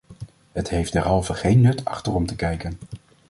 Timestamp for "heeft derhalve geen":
0.69-1.61